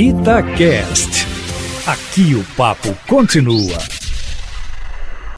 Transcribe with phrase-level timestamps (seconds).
[0.00, 1.26] Itacast.
[1.84, 3.76] Aqui o papo continua.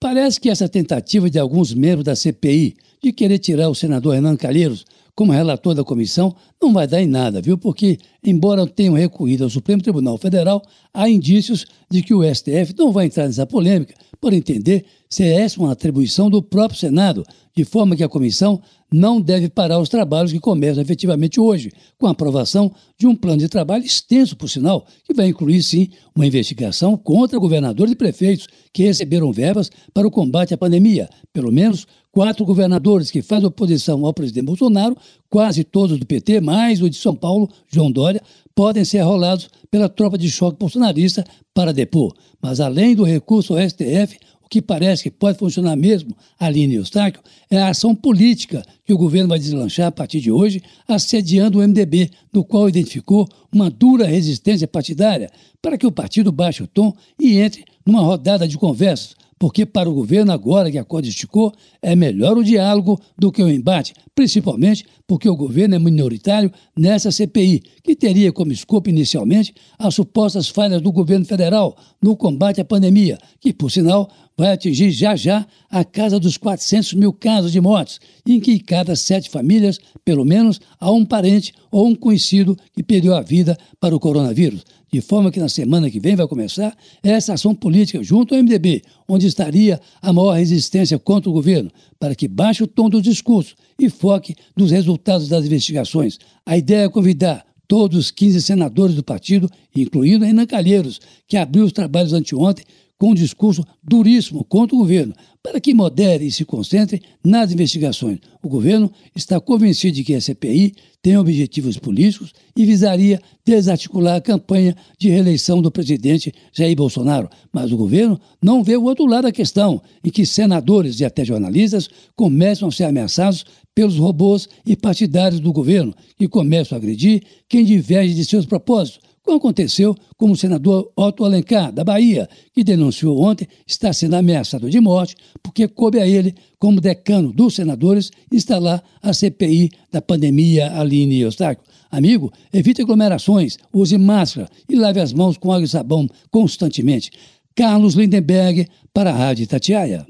[0.00, 4.34] Parece que essa tentativa de alguns membros da CPI de querer tirar o senador Renan
[4.36, 4.84] Calheiros
[5.14, 7.56] como relator da comissão não vai dar em nada, viu?
[7.56, 10.60] Porque, embora tenham recorrido ao Supremo Tribunal Federal,
[10.92, 15.58] há indícios de que o STF não vai entrar nessa polêmica, por entender se essa
[15.60, 17.24] uma atribuição do próprio Senado,
[17.56, 18.60] de forma que a comissão
[18.92, 23.38] não deve parar os trabalhos que começam efetivamente hoje, com a aprovação de um plano
[23.38, 28.46] de trabalho extenso, por sinal, que vai incluir, sim, uma investigação contra governadores e prefeitos
[28.72, 31.08] que receberam verbas para o combate à pandemia.
[31.32, 34.96] Pelo menos quatro governadores que fazem oposição ao presidente Bolsonaro,
[35.28, 38.22] quase todos do PT, mais o de São Paulo, João Dória,
[38.54, 42.14] podem ser arrolados pela tropa de choque bolsonarista para depor.
[42.40, 47.22] Mas além do recurso ao STF, o que parece que pode funcionar mesmo, Aline Eustáquio,
[47.50, 51.62] é a ação política que o governo vai deslanchar a partir de hoje, assediando o
[51.62, 55.30] MDB, no qual identificou uma dura resistência partidária,
[55.60, 59.88] para que o partido baixe o tom e entre numa rodada de conversas porque para
[59.88, 63.94] o governo, agora que a corda esticou, é melhor o diálogo do que o embate,
[64.14, 70.48] principalmente porque o governo é minoritário nessa CPI, que teria como escopo inicialmente as supostas
[70.48, 75.44] falhas do governo federal no combate à pandemia, que, por sinal, vai atingir já já
[75.68, 80.60] a casa dos 400 mil casos de mortes, em que cada sete famílias, pelo menos,
[80.78, 85.30] há um parente ou um conhecido que perdeu a vida para o coronavírus de forma
[85.30, 89.80] que na semana que vem vai começar essa ação política junto ao MDB, onde estaria
[90.00, 94.34] a maior resistência contra o governo, para que baixe o tom do discurso e foque
[94.56, 96.18] nos resultados das investigações.
[96.44, 101.64] A ideia é convidar todos os 15 senadores do partido, incluindo Renan Calheiros, que abriu
[101.64, 102.64] os trabalhos anteontem
[102.98, 108.18] com um discurso duríssimo contra o governo, para que modere e se concentre nas investigações.
[108.42, 114.20] O governo está convencido de que a CPI tem objetivos políticos e visaria desarticular a
[114.20, 117.30] campanha de reeleição do presidente Jair Bolsonaro.
[117.52, 121.24] Mas o governo não vê o outro lado da questão, em que senadores e até
[121.24, 123.44] jornalistas começam a ser ameaçados
[123.74, 129.00] pelos robôs e partidários do governo, que começam a agredir quem diverge de seus propósitos
[129.28, 134.70] como aconteceu com o senador Otto Alencar, da Bahia, que denunciou ontem estar sendo ameaçado
[134.70, 140.72] de morte porque coube a ele, como decano dos senadores, instalar a CPI da pandemia
[140.80, 141.62] Aline Eustáquio.
[141.90, 147.10] Amigo, evite aglomerações, use máscara e lave as mãos com água e sabão constantemente.
[147.54, 150.06] Carlos Lindenberg, para a Rádio Tatiaia.